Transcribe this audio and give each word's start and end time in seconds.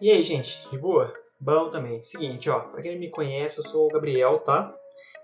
E 0.00 0.12
aí, 0.12 0.22
gente, 0.22 0.68
de 0.70 0.78
boa? 0.78 1.12
Bom 1.40 1.70
também. 1.70 2.00
Seguinte, 2.04 2.48
ó, 2.48 2.60
pra 2.60 2.80
quem 2.80 2.92
não 2.92 3.00
me 3.00 3.10
conhece, 3.10 3.58
eu 3.58 3.64
sou 3.64 3.86
o 3.86 3.88
Gabriel, 3.88 4.38
tá? 4.38 4.72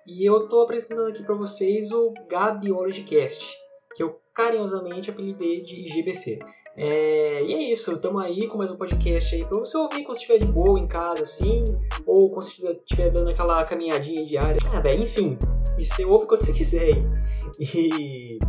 E 0.04 0.24
eu 0.28 0.48
tô 0.48 0.62
apresentando 0.62 1.10
aqui 1.10 1.22
para 1.22 1.36
vocês 1.36 1.92
o 1.92 2.12
Gabiologicast, 2.28 3.56
que 3.94 4.02
eu 4.02 4.18
carinhosamente 4.34 5.10
apelidei 5.10 5.62
de 5.62 5.86
GBC. 5.86 6.40
É, 6.76 7.44
e 7.44 7.54
é 7.54 7.72
isso, 7.72 7.92
estamos 7.92 8.20
aí 8.20 8.48
com 8.48 8.58
mais 8.58 8.72
um 8.72 8.76
podcast 8.76 9.36
aí 9.36 9.44
para 9.46 9.60
você 9.60 9.78
ouvir 9.78 10.02
quando 10.02 10.16
estiver 10.16 10.38
de 10.38 10.46
boa 10.46 10.76
em 10.76 10.88
casa, 10.88 11.22
assim, 11.22 11.62
ou 12.04 12.28
quando 12.30 12.42
você 12.42 12.72
estiver 12.72 13.10
dando 13.10 13.30
aquela 13.30 13.62
caminhadinha 13.62 14.24
diária. 14.24 14.58
Ah, 14.72 14.80
velho, 14.80 15.04
enfim, 15.04 15.38
você 15.78 16.04
ouve 16.04 16.26
quando 16.26 16.44
você 16.44 16.52
quiser. 16.52 16.96
E. 17.60 18.40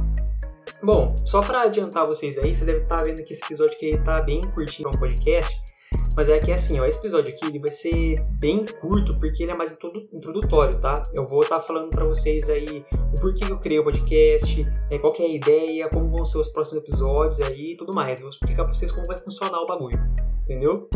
Bom, 0.81 1.13
só 1.23 1.39
para 1.39 1.61
adiantar 1.61 2.07
vocês 2.07 2.35
aí, 2.39 2.55
você 2.55 2.65
deve 2.65 2.81
estar 2.81 2.97
tá 2.97 3.03
vendo 3.03 3.23
que 3.23 3.33
esse 3.33 3.45
episódio 3.45 3.75
aqui 3.75 3.95
tá 4.03 4.21
bem 4.21 4.41
curtinho 4.51 4.89
para 4.89 4.97
um 4.97 4.99
podcast. 4.99 5.74
Mas 6.15 6.29
é 6.29 6.39
que 6.39 6.51
assim, 6.51 6.79
ó, 6.79 6.85
esse 6.85 6.97
episódio 6.99 7.33
aqui 7.33 7.45
ele 7.45 7.59
vai 7.59 7.71
ser 7.71 8.21
bem 8.39 8.65
curto 8.65 9.19
porque 9.19 9.43
ele 9.43 9.51
é 9.51 9.55
mais 9.55 9.77
introdutório, 10.13 10.79
tá? 10.79 11.03
Eu 11.13 11.27
vou 11.27 11.41
estar 11.41 11.57
tá 11.57 11.61
falando 11.61 11.89
para 11.89 12.05
vocês 12.05 12.49
aí 12.49 12.85
o 13.13 13.19
porquê 13.19 13.45
que 13.45 13.51
eu 13.51 13.59
criei 13.59 13.79
o 13.79 13.83
podcast, 13.83 14.65
é, 14.91 14.97
qual 14.97 15.13
é 15.19 15.23
a 15.23 15.27
ideia, 15.27 15.89
como 15.89 16.09
vão 16.09 16.23
ser 16.23 16.37
os 16.37 16.47
próximos 16.47 16.83
episódios 16.83 17.41
aí 17.41 17.73
e 17.73 17.77
tudo 17.77 17.93
mais. 17.93 18.19
Eu 18.19 18.25
vou 18.25 18.31
explicar 18.31 18.63
para 18.63 18.73
vocês 18.73 18.91
como 18.91 19.05
vai 19.07 19.17
funcionar 19.17 19.59
o 19.59 19.67
bagulho, 19.67 19.99
entendeu? 20.43 20.87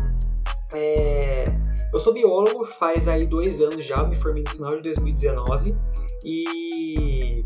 É... 0.74 1.46
Eu 1.92 2.00
sou 2.00 2.14
biólogo 2.14 2.64
faz 2.64 3.08
aí 3.08 3.26
dois 3.26 3.60
anos 3.60 3.84
já, 3.84 4.04
me 4.04 4.16
formei 4.16 4.44
no 4.44 4.50
final 4.52 4.70
de 4.70 4.82
2019 4.84 5.76
e 6.24 7.44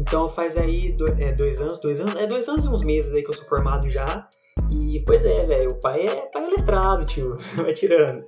então 0.00 0.28
faz 0.28 0.56
aí 0.56 0.96
é, 1.18 1.32
dois 1.32 1.60
anos, 1.60 1.78
dois 1.78 2.00
anos, 2.00 2.16
é 2.16 2.26
dois 2.26 2.48
anos 2.48 2.64
e 2.64 2.68
uns 2.68 2.82
meses 2.82 3.12
aí 3.12 3.22
que 3.22 3.30
eu 3.30 3.34
sou 3.34 3.46
formado 3.46 3.88
já 3.88 4.28
e, 4.70 5.00
pois 5.06 5.24
é, 5.24 5.46
velho, 5.46 5.70
o 5.70 5.80
pai 5.80 6.06
é, 6.06 6.26
pai 6.26 6.44
é 6.44 6.48
letrado, 6.48 7.04
tio, 7.04 7.36
vai 7.56 7.72
tirando. 7.72 8.24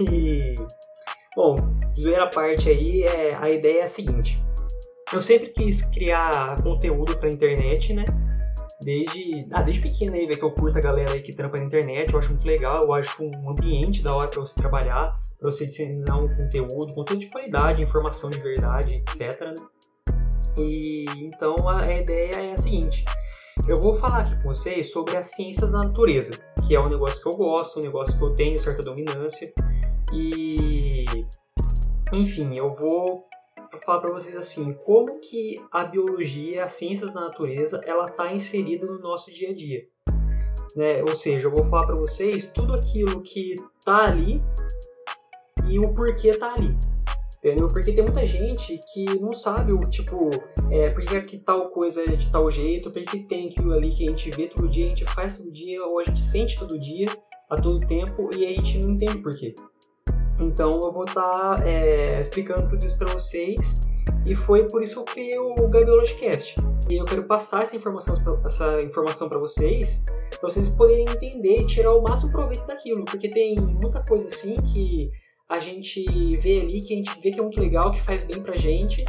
E, 0.00 0.56
bom, 1.36 1.56
zoeira 1.98 2.24
a 2.24 2.28
parte 2.28 2.68
aí, 2.68 3.02
é, 3.02 3.34
a 3.34 3.50
ideia 3.50 3.80
é 3.80 3.84
a 3.84 3.88
seguinte. 3.88 4.42
Eu 5.12 5.22
sempre 5.22 5.48
quis 5.48 5.82
criar 5.82 6.60
conteúdo 6.62 7.16
pra 7.18 7.28
internet, 7.28 7.92
né? 7.92 8.04
Desde, 8.82 9.46
ah, 9.52 9.60
desde 9.60 9.82
pequeno 9.82 10.14
aí, 10.14 10.26
velho, 10.26 10.38
que 10.38 10.44
eu 10.44 10.52
curto 10.52 10.78
a 10.78 10.80
galera 10.80 11.12
aí 11.12 11.20
que 11.20 11.34
trampa 11.34 11.58
na 11.58 11.64
internet, 11.64 12.12
eu 12.12 12.18
acho 12.18 12.30
muito 12.30 12.46
legal, 12.46 12.82
eu 12.82 12.94
acho 12.94 13.22
um 13.22 13.50
ambiente 13.50 14.02
da 14.02 14.14
hora 14.14 14.28
pra 14.28 14.40
você 14.40 14.54
trabalhar, 14.54 15.12
pra 15.38 15.52
você 15.52 15.66
disseminar 15.66 16.18
um 16.22 16.34
conteúdo, 16.34 16.94
conteúdo 16.94 17.20
de 17.20 17.26
qualidade, 17.26 17.82
informação 17.82 18.30
de 18.30 18.38
verdade, 18.38 18.94
etc. 18.94 19.40
Né? 19.40 19.54
E 20.58 21.04
então 21.18 21.68
a, 21.68 21.92
ideia 21.92 22.34
é 22.34 22.52
a 22.52 22.56
seguinte: 22.56 23.04
eu 23.68 23.80
vou 23.80 23.94
falar 23.94 24.20
aqui 24.20 24.36
com 24.42 24.48
vocês 24.52 24.90
sobre 24.90 25.16
as 25.16 25.28
ciências 25.28 25.70
da 25.70 25.84
natureza, 25.84 26.32
que 26.66 26.74
é 26.74 26.80
um 26.80 26.88
negócio 26.88 27.22
que 27.22 27.28
eu 27.28 27.36
gosto, 27.36 27.80
um 27.80 27.82
negócio 27.82 28.18
que 28.18 28.24
eu 28.24 28.34
tenho 28.34 28.58
certa 28.58 28.82
dominância. 28.82 29.52
E 30.12 31.04
enfim, 32.12 32.56
eu 32.56 32.72
vou 32.74 33.28
falar 33.84 34.00
para 34.00 34.12
vocês 34.12 34.36
assim, 34.36 34.72
como 34.84 35.20
que 35.20 35.60
a 35.70 35.84
biologia, 35.84 36.64
as 36.64 36.72
ciências 36.72 37.14
da 37.14 37.20
natureza, 37.20 37.80
ela 37.84 38.08
está 38.08 38.32
inserida 38.32 38.86
no 38.86 38.98
nosso 38.98 39.32
dia 39.32 39.50
a 39.50 39.54
dia. 39.54 39.86
Né? 40.76 41.02
Ou 41.02 41.16
seja, 41.16 41.48
eu 41.48 41.50
vou 41.50 41.64
falar 41.64 41.86
para 41.86 41.96
vocês 41.96 42.46
tudo 42.52 42.74
aquilo 42.74 43.20
que 43.22 43.54
está 43.78 44.06
ali 44.06 44.42
e 45.68 45.78
o 45.78 45.92
porquê 45.94 46.28
está 46.28 46.54
ali. 46.54 46.76
Entendeu? 47.42 47.68
Porque 47.68 47.92
tem 47.92 48.04
muita 48.04 48.26
gente 48.26 48.78
que 48.92 49.18
não 49.18 49.32
sabe 49.32 49.72
o 49.72 49.80
tipo, 49.88 50.28
é, 50.70 50.90
por 50.90 51.02
que, 51.02 51.38
tal 51.38 51.70
coisa 51.70 52.02
é 52.02 52.14
de 52.14 52.30
tal 52.30 52.50
jeito, 52.50 52.90
por 52.90 53.02
que 53.02 53.20
tem 53.20 53.48
aquilo 53.48 53.72
ali 53.72 53.88
que 53.88 54.06
a 54.06 54.10
gente 54.10 54.30
vê 54.30 54.46
todo 54.46 54.68
dia, 54.68 54.84
a 54.84 54.88
gente 54.90 55.06
faz 55.06 55.38
todo 55.38 55.50
dia, 55.50 55.82
ou 55.82 55.98
a 55.98 56.04
gente 56.04 56.20
sente 56.20 56.58
todo 56.58 56.78
dia, 56.78 57.06
a 57.48 57.56
todo 57.56 57.80
tempo, 57.86 58.28
e 58.36 58.44
a 58.44 58.48
gente 58.50 58.78
não 58.80 58.90
entende 58.90 59.18
por 59.18 59.34
quê. 59.34 59.54
Então 60.38 60.68
eu 60.82 60.92
vou 60.92 61.04
estar 61.04 61.56
tá, 61.56 61.66
é, 61.66 62.20
explicando 62.20 62.68
tudo 62.68 62.84
isso 62.84 62.98
para 62.98 63.10
vocês, 63.10 63.80
e 64.26 64.34
foi 64.34 64.68
por 64.68 64.82
isso 64.82 64.96
que 64.96 65.00
eu 65.00 65.04
criei 65.04 65.38
o 65.38 65.54
Gabiologicast. 65.68 66.56
E 66.90 66.96
eu 66.96 67.06
quero 67.06 67.24
passar 67.24 67.62
essa 67.62 67.74
informação, 67.74 68.14
essa 68.44 68.80
informação 68.80 69.30
para 69.30 69.38
vocês, 69.38 70.04
para 70.38 70.50
vocês 70.50 70.68
poderem 70.68 71.06
entender 71.08 71.62
e 71.62 71.66
tirar 71.66 71.94
o 71.94 72.02
máximo 72.02 72.32
proveito 72.32 72.66
daquilo, 72.66 73.02
porque 73.06 73.30
tem 73.30 73.58
muita 73.58 74.02
coisa 74.02 74.26
assim 74.26 74.56
que 74.56 75.10
a 75.50 75.58
gente 75.58 76.04
vê 76.36 76.60
ali, 76.60 76.80
que 76.80 76.94
a 76.94 76.96
gente 76.96 77.20
vê 77.20 77.32
que 77.32 77.40
é 77.40 77.42
muito 77.42 77.60
legal, 77.60 77.90
que 77.90 78.00
faz 78.00 78.22
bem 78.22 78.40
pra 78.40 78.54
gente, 78.54 79.04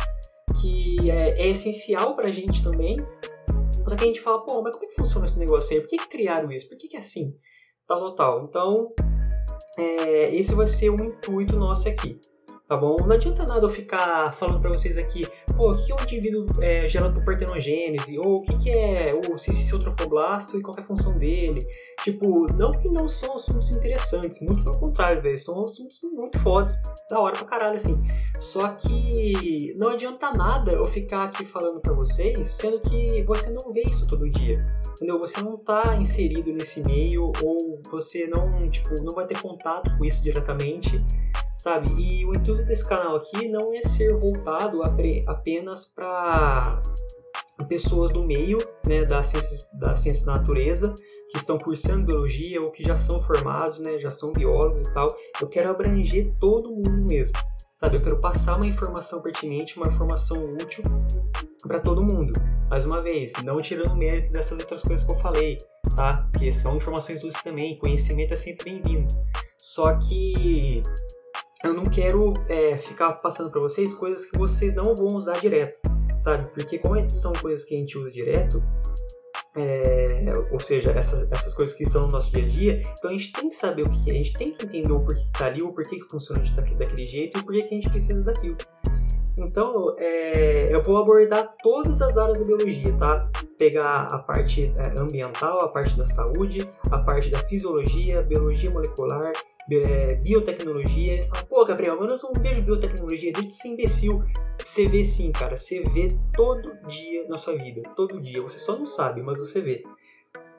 que 0.59 1.12
é, 1.12 1.40
é 1.40 1.47
essencial 1.50 2.16
pra 2.16 2.31
gente 2.31 2.63
também. 2.63 2.97
Só 3.88 3.96
que 3.96 4.03
a 4.03 4.07
gente 4.07 4.19
fala, 4.19 4.44
pô, 4.44 4.59
mas 4.63 4.74
como 4.74 4.85
é 4.85 4.90
que 4.90 4.96
funciona 4.96 5.25
esse 5.25 5.38
negócio 5.38 5.75
aí? 5.75 5.81
Por 5.81 5.88
que, 5.88 5.97
criaram 6.07 6.52
isso? 6.52 6.68
Por 6.68 6.78
que, 6.79 6.88
que 6.88 6.96
é 6.96 7.00
assim? 7.00 7.35
Tal, 7.88 8.00
tal, 8.00 8.16
tal. 8.16 8.46
Então, 8.46 8.91
é, 9.78 10.35
esse 10.35 10.56
vai 10.56 10.68
ser 10.68 10.90
o 10.90 11.00
intuito 11.00 11.56
nosso 11.56 11.88
aqui 11.88 12.19
tá 12.72 12.78
bom? 12.78 12.96
Não 13.06 13.12
adianta 13.18 13.46
nada 13.46 13.66
eu 13.66 13.70
ficar 13.70 14.32
falando 14.32 14.62
para 14.62 14.70
vocês 14.70 14.98
aqui, 14.98 15.28
pô, 15.58 15.72
o 15.72 15.76
que 15.76 15.92
é 15.92 15.96
um 15.96 16.02
indivíduo 16.04 16.46
é, 16.62 16.88
gerado 16.88 17.16
por 17.16 17.26
partenogênese, 17.26 18.18
ou 18.18 18.38
o 18.38 18.42
que, 18.44 18.58
que 18.59 18.70
é 18.70 19.14
o 19.14 19.38
cicitrofilasto 19.38 20.58
e 20.58 20.62
qual 20.62 20.74
é 20.78 20.80
a 20.80 20.84
função 20.84 21.18
dele. 21.18 21.59
Tipo, 22.02 22.48
não 22.54 22.72
que 22.72 22.88
não 22.88 23.09
são 23.09 23.36
assuntos 23.36 23.72
interessantes, 23.72 24.40
muito 24.40 24.64
pelo 24.64 24.80
contrário, 24.80 25.22
velho, 25.22 25.38
são 25.38 25.66
assuntos 25.66 26.00
muito 26.02 26.40
fodas, 26.40 26.74
da 27.09 27.20
hora 27.20 27.36
pra 27.36 27.46
caralho, 27.46 27.76
assim. 27.76 28.00
Só 28.40 28.70
que 28.70 29.76
não 29.76 29.90
adianta 29.90 30.32
nada 30.32 30.72
eu 30.72 30.86
ficar 30.86 31.26
aqui 31.26 31.44
falando 31.44 31.82
para 31.82 31.92
vocês, 31.92 32.48
sendo 32.48 32.80
que 32.80 33.22
você 33.24 33.50
não 33.50 33.74
vê 33.74 33.82
isso 33.82 34.08
todo 34.08 34.30
dia, 34.30 34.66
entendeu? 34.94 35.20
Você 35.20 35.42
não 35.42 35.58
tá 35.58 35.98
inserido 35.98 36.53
nesse 36.53 36.82
meio, 36.84 37.34
ou 37.44 37.78
você 37.92 38.28
não, 38.28 38.70
tipo, 38.70 38.96
não 39.03 39.14
vai 39.14 39.28
ter 39.28 39.42
contato 39.42 39.92
com 39.98 40.06
isso 40.06 40.24
diretamente 40.24 41.03
sabe? 41.61 41.89
E 42.01 42.25
o 42.25 42.33
intuito 42.33 42.63
desse 42.63 42.88
canal 42.88 43.16
aqui 43.16 43.47
não 43.47 43.72
é 43.72 43.83
ser 43.83 44.16
voltado 44.16 44.81
apenas 45.27 45.85
para 45.85 46.81
pessoas 47.69 48.09
do 48.09 48.23
meio 48.23 48.57
né, 48.88 49.05
da, 49.05 49.22
ciência, 49.22 49.67
da 49.72 49.95
ciência 49.95 50.25
da 50.25 50.33
natureza 50.38 50.95
que 51.29 51.38
estão 51.38 51.59
cursando 51.59 52.07
biologia 52.07 52.59
ou 52.59 52.72
que 52.72 52.83
já 52.83 52.97
são 52.97 53.19
formados, 53.19 53.77
né, 53.77 53.99
já 53.99 54.09
são 54.09 54.33
biólogos 54.33 54.88
e 54.88 54.94
tal. 54.94 55.16
Eu 55.39 55.47
quero 55.47 55.69
abranger 55.69 56.33
todo 56.39 56.72
mundo 56.72 57.05
mesmo, 57.07 57.38
sabe? 57.75 57.95
Eu 57.95 58.01
quero 58.01 58.19
passar 58.19 58.55
uma 58.55 58.66
informação 58.66 59.22
pertinente, 59.22 59.78
uma 59.78 59.88
informação 59.88 60.43
útil 60.55 60.83
para 61.67 61.79
todo 61.79 62.01
mundo. 62.01 62.33
Mais 62.72 62.88
uma 62.88 63.03
vez, 63.03 63.33
não 63.43 63.61
tirando 63.61 63.95
mérito 63.95 64.31
dessas 64.31 64.57
outras 64.57 64.81
coisas 64.81 65.05
que 65.05 65.11
eu 65.11 65.17
falei, 65.17 65.59
tá? 65.95 66.28
Que 66.39 66.51
são 66.51 66.75
informações 66.75 67.19
úteis 67.19 67.43
também, 67.43 67.78
conhecimento 67.78 68.33
é 68.33 68.38
sempre 68.38 68.72
bem-vindo. 68.72 69.13
Só 69.59 69.95
que 69.99 70.81
eu 71.63 71.73
não 71.73 71.83
quero 71.83 72.33
é, 72.49 72.77
ficar 72.77 73.13
passando 73.13 73.51
para 73.51 73.61
vocês 73.61 73.94
coisas 73.94 74.25
que 74.25 74.38
vocês 74.38 74.73
não 74.73 74.95
vão 74.95 75.16
usar 75.16 75.39
direto, 75.39 75.79
sabe? 76.17 76.49
Porque 76.53 76.79
como 76.79 77.09
são 77.09 77.33
coisas 77.33 77.63
que 77.63 77.75
a 77.75 77.77
gente 77.77 77.97
usa 77.97 78.11
direto, 78.11 78.61
é, 79.55 80.23
ou 80.51 80.59
seja, 80.59 80.91
essas, 80.91 81.29
essas 81.29 81.53
coisas 81.53 81.75
que 81.75 81.83
estão 81.83 82.03
no 82.03 82.07
nosso 82.07 82.31
dia 82.31 82.44
a 82.44 82.47
dia, 82.47 82.81
então 82.97 83.11
a 83.11 83.13
gente 83.13 83.33
tem 83.33 83.49
que 83.49 83.55
saber 83.55 83.83
o 83.83 83.89
que 83.89 84.09
é, 84.09 84.13
a 84.13 84.17
gente 84.17 84.33
tem 84.33 84.51
que 84.51 84.66
entender 84.66 84.91
o 84.91 84.99
porquê 85.01 85.22
que 85.22 85.33
tá 85.33 85.45
ali, 85.45 85.61
o 85.61 85.72
porquê 85.72 85.97
que 85.97 86.07
funciona 86.07 86.41
daquele 86.77 87.05
jeito 87.05 87.38
e 87.38 87.41
o 87.41 87.44
porquê 87.44 87.63
que 87.63 87.75
a 87.75 87.78
gente 87.78 87.89
precisa 87.89 88.23
daquilo. 88.23 88.57
Então, 89.38 89.95
é, 89.97 90.73
eu 90.73 90.83
vou 90.83 90.97
abordar 90.97 91.55
todas 91.63 92.01
as 92.01 92.17
áreas 92.17 92.39
da 92.39 92.45
biologia, 92.45 92.93
tá? 92.97 93.29
Pegar 93.57 94.07
a 94.07 94.19
parte 94.19 94.73
é, 94.75 94.99
ambiental, 94.99 95.61
a 95.61 95.69
parte 95.69 95.97
da 95.97 96.05
saúde, 96.05 96.69
a 96.89 96.99
parte 96.99 97.29
da 97.29 97.39
fisiologia, 97.39 98.22
biologia 98.22 98.69
molecular, 98.69 99.31
é, 99.72 100.16
biotecnologia 100.16 101.16
e 101.16 101.24
fala, 101.24 101.44
pô, 101.46 101.66
Gabriel, 101.66 101.98
mas 102.00 102.22
eu 102.22 102.32
não 102.34 102.42
vejo 102.42 102.62
biotecnologia, 102.62 103.32
deixa 103.32 103.48
de 103.48 103.54
ser 103.54 103.68
imbecil. 103.70 104.24
Você 104.64 104.88
vê 104.88 105.04
sim, 105.04 105.32
cara, 105.32 105.58
você 105.58 105.82
vê 105.82 106.08
todo 106.36 106.76
dia 106.88 107.28
na 107.28 107.38
sua 107.38 107.56
vida, 107.56 107.82
todo 107.96 108.22
dia. 108.22 108.42
Você 108.42 108.59
só 108.59 108.78
não 108.78 108.86
sabe, 108.86 109.22
mas 109.22 109.40
você 109.40 109.62
vê. 109.62 109.84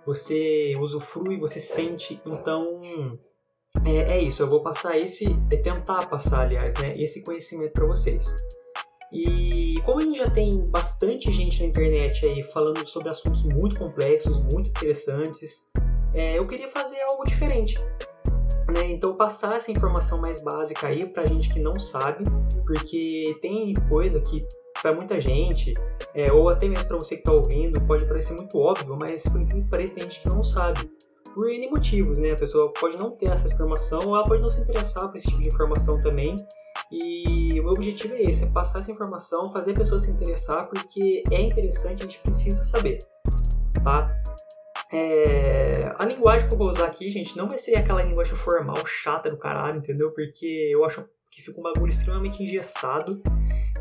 Você 0.04 0.74
usufrui, 0.78 1.38
você 1.38 1.60
sente, 1.60 2.20
então 2.26 2.80
é, 3.84 4.18
é 4.18 4.22
isso. 4.22 4.42
Eu 4.42 4.48
vou 4.48 4.62
passar 4.62 4.98
esse, 4.98 5.24
é 5.50 5.56
tentar 5.56 6.06
passar, 6.06 6.46
aliás, 6.46 6.74
né, 6.80 6.96
esse 6.96 7.22
conhecimento 7.22 7.72
para 7.72 7.86
vocês. 7.86 8.34
E 9.12 9.80
como 9.84 9.98
a 9.98 10.02
gente 10.02 10.16
já 10.16 10.30
tem 10.30 10.58
bastante 10.70 11.30
gente 11.30 11.60
na 11.60 11.68
internet 11.68 12.24
aí 12.24 12.42
falando 12.44 12.84
sobre 12.86 13.10
assuntos 13.10 13.44
muito 13.44 13.76
complexos, 13.76 14.40
muito 14.52 14.70
interessantes, 14.70 15.68
é, 16.14 16.38
eu 16.38 16.46
queria 16.46 16.68
fazer 16.68 17.00
algo 17.02 17.22
diferente. 17.24 17.78
Né? 18.74 18.92
Então 18.92 19.16
passar 19.16 19.56
essa 19.56 19.70
informação 19.70 20.20
mais 20.20 20.42
básica 20.42 20.86
aí 20.86 21.06
pra 21.06 21.24
gente 21.24 21.52
que 21.52 21.60
não 21.60 21.78
sabe, 21.78 22.24
porque 22.66 23.38
tem 23.42 23.74
coisa 23.88 24.20
que 24.20 24.46
para 24.80 24.92
muita 24.92 25.20
gente, 25.20 25.74
é, 26.12 26.32
ou 26.32 26.48
até 26.48 26.68
mesmo 26.68 26.88
para 26.88 26.96
você 26.96 27.14
que 27.14 27.20
está 27.20 27.32
ouvindo, 27.32 27.80
pode 27.82 28.04
parecer 28.06 28.34
muito 28.34 28.58
óbvio, 28.58 28.96
mas 28.96 29.22
por 29.28 29.46
que 29.46 29.88
tem 29.88 30.02
gente 30.02 30.20
que 30.20 30.28
não 30.28 30.42
sabe. 30.42 30.90
Por 31.32 31.48
N 31.48 31.70
motivos, 31.70 32.18
né? 32.18 32.32
A 32.32 32.36
pessoa 32.36 32.72
pode 32.72 32.96
não 32.96 33.12
ter 33.12 33.30
essa 33.30 33.46
informação, 33.46 34.00
ou 34.04 34.16
ela 34.16 34.24
pode 34.24 34.42
não 34.42 34.50
se 34.50 34.60
interessar 34.60 35.08
por 35.08 35.16
esse 35.16 35.28
tipo 35.28 35.40
de 35.40 35.48
informação 35.48 36.00
também. 36.00 36.36
E 36.90 37.58
o 37.60 37.62
meu 37.62 37.72
objetivo 37.72 38.12
é 38.14 38.22
esse, 38.22 38.44
é 38.44 38.46
passar 38.48 38.80
essa 38.80 38.90
informação, 38.90 39.50
fazer 39.50 39.70
a 39.70 39.74
pessoa 39.74 39.98
se 39.98 40.10
interessar, 40.10 40.68
porque 40.68 41.22
é 41.30 41.40
interessante, 41.40 42.00
a 42.00 42.04
gente 42.04 42.18
precisa 42.18 42.62
saber, 42.64 42.98
tá? 43.82 44.14
É, 44.92 45.90
a 45.98 46.04
linguagem 46.04 46.46
que 46.46 46.54
eu 46.54 46.58
vou 46.58 46.68
usar 46.68 46.86
aqui, 46.86 47.10
gente, 47.10 47.34
não 47.36 47.48
vai 47.48 47.58
ser 47.58 47.76
aquela 47.76 48.02
linguagem 48.02 48.34
formal 48.34 48.76
chata 48.84 49.30
do 49.30 49.38
caralho, 49.38 49.78
entendeu? 49.78 50.10
Porque 50.10 50.68
eu 50.70 50.84
acho 50.84 51.08
que 51.30 51.40
fica 51.40 51.58
um 51.58 51.62
bagulho 51.62 51.90
extremamente 51.90 52.42
engessado, 52.42 53.22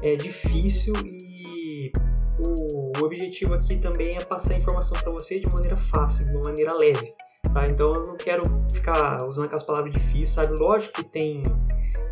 é 0.02 0.16
difícil 0.16 0.94
e 1.06 1.92
o, 2.40 2.92
objetivo 3.04 3.54
aqui 3.54 3.78
também 3.78 4.16
é 4.16 4.24
passar 4.24 4.54
a 4.54 4.58
informação 4.58 4.98
para 5.02 5.12
você 5.12 5.40
de 5.40 5.54
maneira 5.54 5.76
fácil, 5.76 6.26
de 6.26 6.32
uma 6.32 6.46
maneira 6.46 6.74
leve, 6.74 7.14
tá? 7.54 7.68
Então 7.68 7.94
eu 7.94 8.08
não 8.08 8.16
quero 8.16 8.44
ficar 8.72 9.26
usando 9.28 9.46
aquelas 9.46 9.64
palavras 9.64 9.94
difíceis, 9.94 10.30
sabe? 10.30 10.58
Lógico 10.58 10.94
que 10.94 11.04
tem 11.04 11.44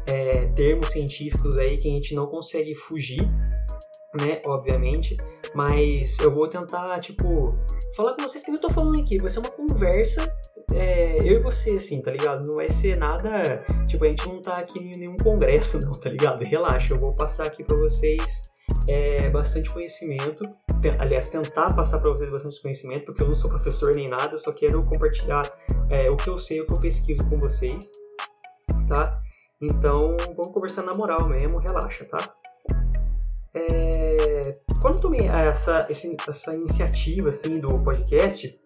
é, 0.08 0.48
termos 0.48 0.88
científicos 0.88 1.58
aí 1.58 1.78
que 1.78 1.88
a 1.88 1.92
gente 1.92 2.14
não 2.14 2.28
consegue 2.28 2.76
fugir, 2.76 3.22
né? 4.20 4.42
Obviamente, 4.44 5.16
mas 5.54 6.20
eu 6.20 6.34
vou 6.34 6.48
tentar, 6.48 7.00
tipo, 7.00 7.56
falar 7.96 8.14
com 8.16 8.24
vocês 8.24 8.44
que 8.44 8.52
eu 8.52 8.60
tô 8.60 8.70
falando 8.70 9.00
aqui. 9.00 9.20
Vai 9.20 9.30
ser 9.30 9.40
uma 9.40 9.50
conversa, 9.50 10.32
é, 10.74 11.20
eu 11.20 11.40
e 11.40 11.40
você, 11.40 11.72
assim, 11.72 12.02
tá 12.02 12.12
ligado? 12.12 12.46
Não 12.46 12.56
vai 12.56 12.70
ser 12.70 12.98
nada. 12.98 13.64
Tipo, 13.88 14.06
a 14.06 14.08
gente 14.08 14.28
não 14.28 14.42
tá 14.42 14.58
aqui 14.58 14.80
em 14.80 14.98
nenhum 14.98 15.18
congresso, 15.18 15.80
não, 15.86 15.92
tá 15.92 16.10
ligado? 16.10 16.44
Relaxa, 16.44 16.94
eu 16.94 17.00
vou 17.00 17.14
passar 17.14 17.48
aqui 17.48 17.64
pra 17.64 17.76
vocês 17.76 18.50
é, 18.88 19.30
bastante 19.30 19.70
conhecimento. 19.70 20.48
Aliás, 21.00 21.28
tentar 21.28 21.74
passar 21.74 22.00
para 22.00 22.10
vocês 22.12 22.30
bastante 22.30 22.62
conhecimento, 22.62 23.06
porque 23.06 23.24
eu 23.24 23.28
não 23.28 23.36
sou 23.36 23.50
professor 23.50 23.94
nem 23.96 24.08
nada, 24.08 24.38
só 24.38 24.52
quero 24.52 24.84
compartilhar 24.84 25.44
é, 25.90 26.10
o 26.10 26.16
que 26.16 26.30
eu 26.30 26.38
sei, 26.38 26.62
o 26.62 26.66
que 26.66 26.74
eu 26.74 26.80
pesquiso 26.80 27.24
com 27.26 27.38
vocês, 27.40 27.92
tá? 28.88 29.22
Então, 29.62 30.16
vamos 30.36 30.54
conversar 30.54 30.84
na 30.84 30.94
moral 30.94 31.28
mesmo, 31.28 31.58
relaxa, 31.58 32.06
tá? 32.06 32.18
É, 33.54 34.09
quando 34.82 34.96
eu 34.96 35.02
tomei 35.02 35.28
essa, 35.28 35.88
essa 35.90 36.54
iniciativa 36.54 37.30
assim 37.30 37.60
do 37.60 37.80
podcast, 37.80 38.60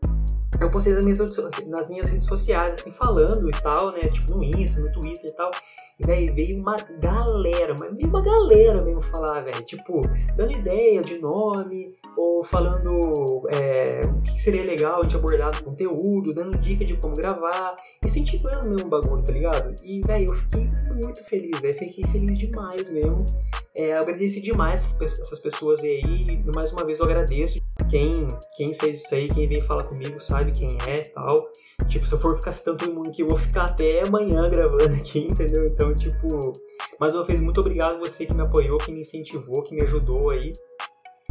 eu 0.60 0.70
postei 0.70 0.94
nas 0.94 1.04
minhas, 1.04 1.20
nas 1.68 1.90
minhas 1.90 2.10
redes 2.10 2.26
sociais, 2.26 2.80
assim, 2.80 2.92
falando 2.92 3.50
e 3.50 3.52
tal, 3.52 3.92
né? 3.92 4.02
Tipo, 4.02 4.36
no 4.36 4.44
Insta, 4.44 4.82
no 4.82 4.92
Twitter 4.92 5.30
e 5.30 5.36
tal. 5.36 5.52
E 6.00 6.06
daí 6.06 6.30
veio 6.32 6.60
uma 6.60 6.76
galera, 7.00 7.76
mas 7.80 7.96
veio 7.96 8.10
uma 8.10 8.22
galera 8.22 8.82
mesmo 8.82 9.02
falar, 9.02 9.42
velho. 9.42 9.62
Tipo, 9.64 10.02
dando 10.36 10.52
ideia 10.52 11.04
de 11.04 11.20
nome, 11.20 11.96
ou 12.18 12.44
falando 12.44 13.44
é, 13.54 14.02
o 14.06 14.22
que 14.22 14.42
seria 14.42 14.64
legal 14.64 15.00
a 15.00 15.04
gente 15.04 15.16
abordar 15.16 15.56
no 15.56 15.64
conteúdo, 15.64 16.34
dando 16.34 16.58
dica 16.58 16.86
de 16.86 16.98
como 16.98 17.16
gravar, 17.16 17.76
incentivando 18.04 18.70
mesmo 18.70 18.88
o 18.88 18.90
bagulho, 18.90 19.24
tá 19.24 19.32
ligado? 19.32 19.76
E, 19.84 20.02
velho, 20.06 20.30
eu 20.30 20.34
fiquei 20.34 20.70
muito 20.94 21.24
feliz, 21.26 21.60
velho. 21.60 21.78
Fiquei 21.78 22.04
feliz 22.06 22.38
demais 22.38 22.90
mesmo. 22.90 23.26
É, 23.75 23.94
eu 23.94 24.02
agradeci 24.02 24.40
demais 24.40 24.96
essas 25.02 25.40
pessoas 25.40 25.80
aí. 25.81 26.44
Mais 26.46 26.72
uma 26.72 26.86
vez 26.86 27.00
eu 27.00 27.06
agradeço. 27.06 27.60
Quem, 27.90 28.28
quem 28.56 28.74
fez 28.75 29.04
isso 29.04 29.16
aí, 29.16 29.28
quem 29.28 29.48
veio 29.48 29.64
falar 29.64 29.86
comigo, 29.86 30.20
sabe 30.20 30.52
quem 30.52 30.78
é 30.88 31.02
e 31.02 31.10
tal. 31.10 31.50
Tipo, 31.88 32.06
se 32.06 32.14
eu 32.14 32.20
for 32.20 32.36
ficar 32.36 32.52
citando 32.52 32.78
todo 32.78 32.94
mundo 32.94 33.10
aqui, 33.10 33.24
eu 33.24 33.28
vou 33.28 33.38
ficar 33.38 33.66
até 33.66 34.04
amanhã 34.06 34.48
gravando 34.48 34.94
aqui, 34.96 35.20
entendeu? 35.25 35.66
Então, 35.66 35.96
tipo. 35.96 36.54
Mais 37.00 37.16
uma 37.16 37.24
vez, 37.24 37.40
muito 37.40 37.60
obrigado 37.60 38.00
você 38.00 38.25
que 38.25 38.34
me 38.34 38.44
apoiou, 38.44 38.78
que 38.78 38.92
me 38.92 39.02
incentivou, 39.02 39.64
que 39.64 39.74
me 39.74 39.81
ajudou 39.81 40.30
aí 40.30 40.54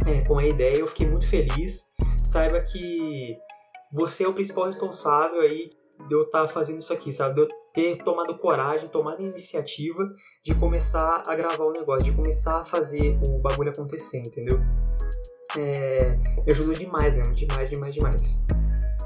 é, 0.05 0.21
com 0.21 0.37
a 0.37 0.45
ideia. 0.45 0.77
Eu 0.77 0.87
fiquei 0.87 1.07
muito 1.07 1.27
feliz. 1.27 1.85
Saiba 2.25 2.59
que 2.59 3.37
você 3.91 4.25
é 4.25 4.27
o 4.27 4.33
principal 4.33 4.65
responsável 4.65 5.39
aí 5.39 5.71
de 6.07 6.13
eu 6.13 6.23
estar 6.23 6.41
tá 6.41 6.47
fazendo 6.47 6.79
isso 6.79 6.91
aqui, 6.91 7.13
sabe? 7.13 7.47
Ter 7.73 7.97
tomado 8.03 8.37
coragem, 8.37 8.87
tomado 8.87 9.21
iniciativa 9.21 10.03
de 10.43 10.53
começar 10.53 11.23
a 11.27 11.35
gravar 11.35 11.63
o 11.63 11.71
negócio, 11.71 12.03
de 12.03 12.11
começar 12.11 12.59
a 12.59 12.63
fazer 12.63 13.19
o 13.27 13.39
bagulho 13.39 13.71
acontecer, 13.71 14.19
entendeu? 14.19 14.59
É, 15.57 16.15
me 16.45 16.51
ajudou 16.51 16.73
demais 16.73 17.13
mesmo, 17.13 17.33
demais, 17.33 17.69
demais, 17.69 17.95
demais. 17.95 18.45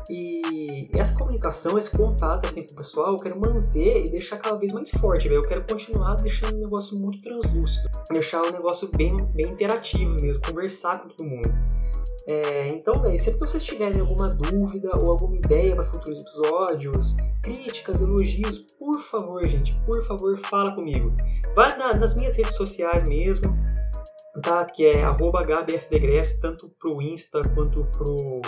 E 0.10 0.90
essa 0.96 1.14
comunicação, 1.14 1.78
esse 1.78 1.96
contato 1.96 2.46
assim, 2.46 2.66
com 2.66 2.74
o 2.74 2.76
pessoal, 2.76 3.14
eu 3.14 3.18
quero 3.18 3.40
manter 3.40 4.06
e 4.06 4.10
deixar 4.10 4.38
cada 4.38 4.58
vez 4.58 4.72
mais 4.72 4.90
forte, 4.90 5.28
velho. 5.28 5.42
Eu 5.42 5.48
quero 5.48 5.66
continuar 5.68 6.16
deixando 6.16 6.56
o 6.56 6.62
negócio 6.62 6.98
muito 6.98 7.22
translúcido, 7.22 7.90
deixar 8.10 8.42
o 8.42 8.52
negócio 8.52 8.90
bem, 8.96 9.26
bem 9.34 9.48
interativo 9.48 10.16
mesmo, 10.22 10.42
conversar 10.42 11.02
com 11.02 11.10
todo 11.10 11.28
mundo. 11.28 11.50
É, 12.28 12.68
então, 12.68 13.02
véio, 13.02 13.18
sempre 13.18 13.40
que 13.40 13.48
vocês 13.48 13.64
tiverem 13.64 14.02
alguma 14.02 14.28
dúvida 14.30 14.92
ou 15.02 15.12
alguma 15.12 15.38
ideia 15.38 15.74
para 15.74 15.86
futuros 15.86 16.20
episódios, 16.20 17.16
críticas, 17.42 18.02
elogios, 18.02 18.60
por 18.78 19.00
favor, 19.00 19.48
gente, 19.48 19.74
por 19.86 20.06
favor, 20.06 20.38
fala 20.38 20.76
comigo. 20.76 21.16
Vai 21.56 21.78
na, 21.78 21.94
nas 21.94 22.14
minhas 22.16 22.36
redes 22.36 22.56
sociais 22.56 23.06
mesmo, 23.06 23.58
tá? 24.42 24.66
Que 24.66 24.88
é 24.88 25.04
arroba 25.06 25.46
tanto 26.42 26.70
pro 26.78 27.02
Insta 27.02 27.42
quanto 27.56 27.86
pro, 27.98 28.42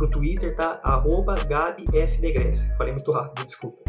pro 0.00 0.08
Twitter, 0.08 0.56
tá? 0.56 0.80
Arroba 0.82 1.34
GabiFDegress. 1.34 2.74
Falei 2.78 2.94
muito 2.94 3.10
rápido, 3.10 3.44
desculpa. 3.44 3.82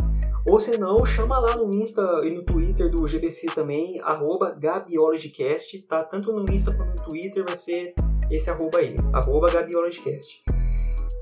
Ou 0.46 0.60
se 0.60 0.78
não, 0.78 1.06
chama 1.06 1.40
lá 1.40 1.56
no 1.56 1.74
Insta 1.74 2.20
e 2.26 2.32
no 2.32 2.44
Twitter 2.44 2.90
do 2.90 3.08
GBC 3.08 3.48
também, 3.56 4.02
arroba 4.02 4.52
GabiologyCast, 4.52 5.84
tá? 5.84 6.04
Tanto 6.04 6.34
no 6.34 6.52
Insta 6.52 6.74
quanto 6.74 7.02
no 7.02 7.10
Twitter 7.10 7.46
vai 7.48 7.56
ser 7.56 7.94
esse 8.30 8.50
arroba 8.50 8.80
aí, 8.80 8.96
arroba 9.14 9.50
GabiologCast. 9.52 10.44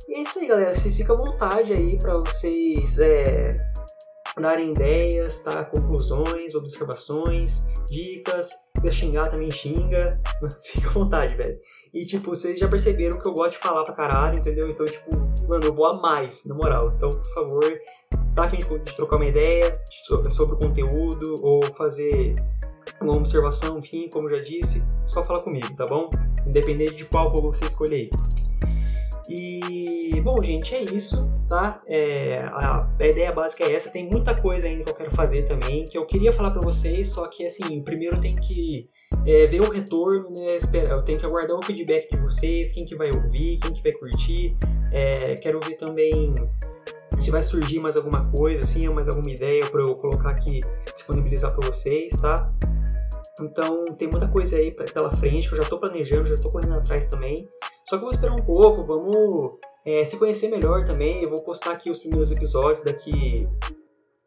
E 0.07 0.15
é 0.15 0.21
isso 0.23 0.39
aí, 0.39 0.47
galera. 0.47 0.73
Vocês 0.73 0.97
ficam 0.97 1.15
à 1.15 1.19
vontade 1.19 1.71
aí 1.71 1.99
para 1.99 2.17
vocês 2.17 2.97
é, 2.97 3.59
darem 4.37 4.71
ideias, 4.71 5.39
tá? 5.39 5.63
conclusões, 5.63 6.55
observações, 6.55 7.63
dicas. 7.89 8.49
Se 8.49 8.81
quiser 8.81 8.91
xingar, 8.91 9.29
também 9.29 9.51
xinga. 9.51 10.19
Fica 10.63 10.89
à 10.89 10.93
vontade, 10.93 11.35
velho. 11.35 11.57
E, 11.93 12.05
tipo, 12.05 12.35
vocês 12.35 12.59
já 12.59 12.67
perceberam 12.67 13.17
que 13.17 13.27
eu 13.27 13.33
gosto 13.33 13.51
de 13.53 13.57
falar 13.57 13.83
pra 13.83 13.93
caralho, 13.93 14.39
entendeu? 14.39 14.69
Então, 14.69 14.85
tipo, 14.85 15.09
mano, 15.47 15.65
eu 15.65 15.73
vou 15.73 15.87
a 15.87 15.99
mais, 15.99 16.45
na 16.45 16.53
moral. 16.53 16.93
Então, 16.95 17.09
por 17.09 17.33
favor, 17.33 17.79
tá 18.35 18.43
afim 18.43 18.57
de, 18.57 18.65
de 18.65 18.95
trocar 18.95 19.15
uma 19.15 19.25
ideia 19.25 19.79
sobre, 20.05 20.29
sobre 20.29 20.55
o 20.55 20.59
conteúdo 20.59 21.35
ou 21.41 21.63
fazer 21.73 22.35
uma 23.01 23.15
observação, 23.15 23.79
enfim, 23.79 24.09
como 24.09 24.29
já 24.29 24.41
disse, 24.41 24.83
só 25.05 25.23
fala 25.23 25.41
comigo, 25.41 25.73
tá 25.75 25.87
bom? 25.87 26.09
independente 26.49 26.95
de 26.95 27.05
qual 27.05 27.29
jogo 27.35 27.53
você 27.53 27.65
escolher. 27.65 28.09
E, 29.29 30.19
bom, 30.21 30.41
gente, 30.41 30.73
é 30.73 30.83
isso, 30.83 31.29
tá? 31.47 31.79
É, 31.85 32.39
a, 32.47 32.89
a, 32.99 33.07
ideia 33.07 33.31
básica 33.31 33.63
é 33.63 33.75
essa. 33.75 33.91
Tem 33.91 34.09
muita 34.09 34.33
coisa 34.33 34.65
ainda 34.65 34.83
que 34.83 34.89
eu 34.89 34.95
quero 34.95 35.11
fazer 35.11 35.43
também, 35.43 35.85
que 35.85 35.95
eu 35.95 36.03
queria 36.07 36.31
falar 36.31 36.49
para 36.49 36.61
vocês, 36.61 37.09
só 37.09 37.27
que, 37.27 37.45
assim, 37.45 37.79
primeiro 37.83 38.19
tem 38.19 38.35
que 38.35 38.89
é, 39.27 39.45
ver 39.45 39.61
o 39.61 39.69
retorno, 39.69 40.31
né? 40.31 40.57
Eu 40.89 41.03
tenho 41.03 41.19
que 41.19 41.25
aguardar 41.27 41.55
o 41.55 41.63
feedback 41.63 42.09
de 42.09 42.17
vocês, 42.17 42.71
quem 42.71 42.85
que 42.85 42.95
vai 42.95 43.11
ouvir, 43.11 43.59
quem 43.59 43.71
que 43.71 43.83
vai 43.83 43.91
curtir. 43.91 44.57
É, 44.91 45.35
quero 45.35 45.59
ver 45.59 45.75
também 45.75 46.33
se 47.19 47.29
vai 47.29 47.43
surgir 47.43 47.79
mais 47.79 47.95
alguma 47.95 48.31
coisa, 48.31 48.63
assim, 48.63 48.89
mais 48.89 49.07
alguma 49.07 49.29
ideia 49.29 49.63
para 49.69 49.81
eu 49.81 49.93
colocar 49.95 50.31
aqui, 50.31 50.61
disponibilizar 50.95 51.53
para 51.55 51.67
vocês, 51.67 52.13
tá? 52.19 52.51
Então 53.41 53.85
tem 53.95 54.09
muita 54.09 54.27
coisa 54.27 54.55
aí 54.55 54.71
pela 54.71 55.11
frente 55.11 55.47
que 55.47 55.53
eu 55.53 55.57
já 55.57 55.63
estou 55.63 55.79
planejando, 55.79 56.25
já 56.25 56.33
estou 56.33 56.51
correndo 56.51 56.73
atrás 56.73 57.09
também. 57.09 57.47
Só 57.89 57.97
que 57.97 58.03
eu 58.03 58.07
vou 58.07 58.11
esperar 58.11 58.35
um 58.35 58.43
pouco, 58.43 58.83
vamos 58.83 59.53
é, 59.83 60.05
se 60.05 60.15
conhecer 60.17 60.47
melhor 60.47 60.85
também. 60.85 61.23
Eu 61.23 61.29
vou 61.31 61.43
postar 61.43 61.71
aqui 61.71 61.89
os 61.89 61.97
primeiros 61.97 62.29
episódios 62.29 62.83
daqui 62.83 63.47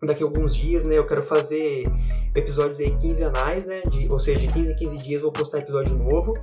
daqui 0.02 0.24
a 0.24 0.26
alguns 0.26 0.52
dias, 0.52 0.82
né? 0.82 0.98
Eu 0.98 1.06
quero 1.06 1.22
fazer 1.22 1.84
episódios 2.34 2.80
aí 2.80 2.90
quinzenais, 2.96 3.64
né? 3.66 3.82
De, 3.82 4.12
ou 4.12 4.18
seja, 4.18 4.40
de 4.40 4.48
15 4.48 4.72
em 4.72 4.76
15 4.76 4.98
dias 4.98 5.22
vou 5.22 5.30
postar 5.30 5.58
episódio 5.58 5.94
novo. 5.94 6.34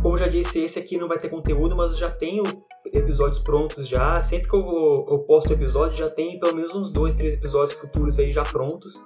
Como 0.00 0.16
já 0.16 0.26
disse, 0.26 0.60
esse 0.60 0.78
aqui 0.78 0.96
não 0.96 1.08
vai 1.08 1.18
ter 1.18 1.28
conteúdo, 1.28 1.76
mas 1.76 1.90
eu 1.90 1.98
já 1.98 2.10
tenho 2.10 2.42
episódios 2.86 3.38
prontos 3.38 3.86
já. 3.86 4.18
Sempre 4.18 4.48
que 4.48 4.56
eu, 4.56 4.64
vou, 4.64 5.06
eu 5.10 5.18
posto 5.18 5.52
episódio, 5.52 5.98
já 5.98 6.08
tem 6.08 6.40
pelo 6.40 6.56
menos 6.56 6.74
uns 6.74 6.88
dois, 6.88 7.12
três 7.12 7.34
episódios 7.34 7.74
futuros 7.74 8.18
aí 8.18 8.32
já 8.32 8.44
prontos 8.44 8.98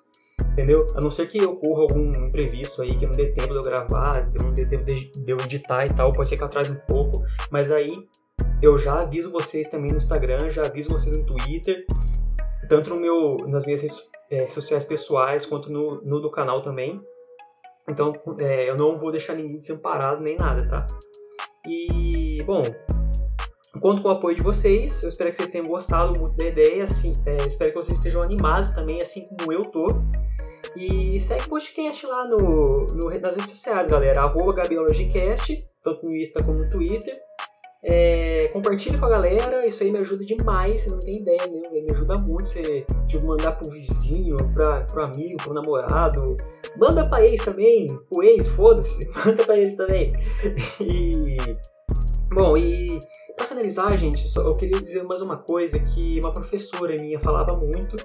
entendeu? 0.57 0.87
A 0.95 1.03
não 1.03 1.11
ser 1.11 1.29
que 1.29 1.45
ocorra 1.45 1.83
algum 1.83 2.27
imprevisto 2.29 2.81
aí, 2.81 2.97
que 2.97 3.05
não 3.05 3.13
dê 3.13 3.27
tempo 3.27 3.53
de 3.53 3.57
eu 3.57 3.63
gravar, 3.63 4.27
não 4.41 4.55
dê 4.55 4.65
tempo 4.65 4.85
de, 4.85 5.13
eu 5.27 5.37
editar 5.37 5.85
e 5.85 5.93
tal, 5.93 6.15
pode 6.15 6.31
ser 6.31 6.39
que 6.39 6.45
atrase 6.45 6.73
um 6.73 6.81
pouco, 6.89 7.23
mas 7.51 7.71
aí 7.71 7.93
eu 8.63 8.79
já 8.79 9.03
aviso 9.03 9.31
vocês 9.31 9.69
também 9.69 9.91
no 9.91 9.99
Instagram, 9.99 10.49
já 10.49 10.65
aviso 10.65 10.89
vocês 10.89 11.15
no 11.15 11.27
Twitter, 11.27 11.85
tanto 12.71 12.89
no 12.89 12.97
meu, 12.97 13.37
nas 13.47 13.67
minhas 13.67 13.83
redes 13.83 14.03
é, 14.31 14.49
sociais 14.49 14.83
pessoais, 14.83 15.45
quanto 15.45 15.71
no, 15.71 16.01
no, 16.03 16.21
do 16.21 16.31
canal 16.31 16.63
também. 16.63 17.03
Então, 17.87 18.15
é, 18.39 18.69
eu 18.69 18.79
não 18.79 18.99
vou 18.99 19.13
deixar 19.13 19.35
ninguém 19.35 19.59
desamparado 19.59 20.23
nem 20.23 20.39
nada, 20.39 20.67
tá? 20.67 20.87
E, 21.69 22.43
bom, 22.45 22.63
conto 23.81 24.03
com 24.03 24.09
o 24.09 24.11
apoio 24.11 24.35
de 24.35 24.43
vocês. 24.43 25.03
Eu 25.03 25.11
espero 25.11 25.31
que 25.31 25.37
vocês 25.37 25.51
tenham 25.51 25.69
gostado 25.69 26.19
muito 26.19 26.37
da 26.37 26.47
ideia. 26.47 26.83
Assim, 26.83 27.13
é, 27.27 27.47
espero 27.47 27.71
que 27.71 27.77
vocês 27.77 27.99
estejam 27.99 28.23
animados 28.23 28.71
também, 28.71 29.01
assim 29.01 29.29
como 29.29 29.53
eu 29.53 29.67
tô. 29.67 29.87
E 30.76 31.18
segue 31.21 31.45
o 31.45 31.49
podcast 31.49 32.06
lá 32.06 32.28
no, 32.28 32.87
no, 32.88 33.09
nas 33.09 33.35
redes 33.35 33.50
sociais, 33.50 33.88
galera. 33.88 34.23
Arroba 34.23 34.52
GabiologyCast, 34.52 35.66
tanto 35.83 36.04
no 36.04 36.14
Insta 36.14 36.42
como 36.45 36.59
no 36.59 36.71
Twitter. 36.71 37.14
É, 37.83 38.49
compartilha 38.52 38.99
com 38.99 39.06
a 39.06 39.11
galera, 39.11 39.66
isso 39.66 39.83
aí 39.83 39.92
me 39.92 39.99
ajuda 39.99 40.25
demais, 40.25 40.80
vocês 40.80 40.92
não 40.92 40.99
têm 40.99 41.18
ideia 41.18 41.47
mesmo, 41.47 41.71
me 41.71 41.92
ajuda 41.92 42.18
muito. 42.18 42.49
Você 42.49 42.85
tipo, 43.06 43.26
mandar 43.26 43.52
pro 43.52 43.71
vizinho, 43.71 44.37
pra, 44.52 44.83
pro 44.83 45.04
amigo, 45.04 45.38
pro 45.42 45.54
namorado. 45.54 46.37
Manda 46.76 47.09
pra 47.09 47.25
eles 47.25 47.42
também, 47.42 47.87
pro 48.11 48.23
ex, 48.23 48.49
foda-se, 48.49 49.09
manda 49.25 49.45
pra 49.45 49.56
eles 49.56 49.76
também. 49.76 50.12
E. 50.80 51.37
Bom, 52.35 52.56
e 52.56 52.99
para 53.35 53.47
finalizar, 53.47 53.97
gente, 53.97 54.26
só, 54.26 54.42
eu 54.42 54.56
queria 54.56 54.80
dizer 54.80 55.04
mais 55.04 55.23
uma 55.23 55.38
coisa 55.38 55.78
que 55.78 56.18
uma 56.21 56.35
professora 56.35 57.00
minha 57.00 57.21
falava 57.21 57.56
muito 57.56 57.97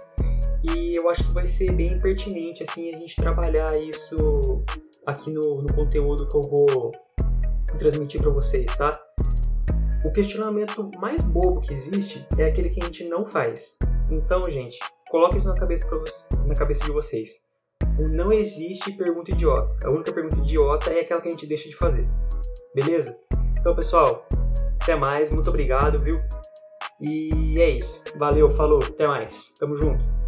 e 0.63 0.95
eu 0.95 1.09
acho 1.09 1.23
que 1.23 1.33
vai 1.33 1.43
ser 1.43 1.71
bem 1.71 1.99
pertinente 1.99 2.63
assim 2.63 2.93
a 2.93 2.97
gente 2.97 3.15
trabalhar 3.15 3.79
isso 3.79 4.63
aqui 5.05 5.31
no, 5.31 5.61
no 5.61 5.73
conteúdo 5.73 6.27
que 6.27 6.35
eu 6.35 6.43
vou 6.43 6.91
transmitir 7.77 8.21
para 8.21 8.31
vocês, 8.31 8.65
tá? 8.75 8.91
O 10.03 10.11
questionamento 10.11 10.89
mais 10.99 11.21
bobo 11.21 11.61
que 11.61 11.73
existe 11.73 12.25
é 12.37 12.45
aquele 12.45 12.69
que 12.69 12.81
a 12.81 12.85
gente 12.85 13.03
não 13.05 13.25
faz. 13.25 13.77
Então, 14.09 14.49
gente, 14.49 14.79
coloque 15.09 15.37
isso 15.37 15.47
na 15.47 15.55
cabeça, 15.55 15.85
na 16.47 16.55
cabeça 16.55 16.83
de 16.83 16.91
vocês. 16.91 17.45
Não 17.97 18.31
existe 18.31 18.91
pergunta 18.93 19.31
idiota. 19.31 19.75
A 19.85 19.89
única 19.89 20.11
pergunta 20.11 20.37
idiota 20.37 20.91
é 20.91 21.01
aquela 21.01 21.21
que 21.21 21.27
a 21.27 21.31
gente 21.31 21.45
deixa 21.45 21.69
de 21.69 21.75
fazer. 21.75 22.07
Beleza? 22.73 23.17
Então, 23.59 23.75
pessoal, 23.75 24.27
até 24.81 24.95
mais. 24.95 25.29
Muito 25.29 25.49
obrigado, 25.49 25.99
viu? 25.99 26.19
E 26.99 27.59
é 27.59 27.69
isso. 27.69 28.03
Valeu, 28.17 28.49
falou, 28.49 28.79
até 28.83 29.07
mais. 29.07 29.53
Tamo 29.59 29.75
junto. 29.75 30.20